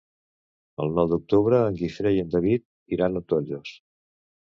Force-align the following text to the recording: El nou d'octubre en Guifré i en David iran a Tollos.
El 0.85 0.93
nou 0.99 1.09
d'octubre 1.11 1.59
en 1.65 1.77
Guifré 1.81 2.13
i 2.15 2.21
en 2.21 2.31
David 2.37 2.65
iran 2.97 3.21
a 3.21 3.23
Tollos. 3.35 3.75